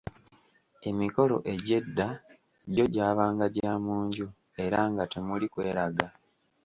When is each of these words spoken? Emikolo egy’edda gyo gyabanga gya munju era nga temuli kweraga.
Emikolo 0.89 1.35
egy’edda 1.53 2.07
gyo 2.75 2.85
gyabanga 2.93 3.45
gya 3.55 3.73
munju 3.85 4.27
era 4.63 4.79
nga 4.91 5.03
temuli 5.11 5.47
kweraga. 5.53 6.07